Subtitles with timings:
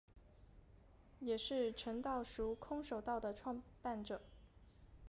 [1.19, 4.19] 也是诚道塾空手道的创办者。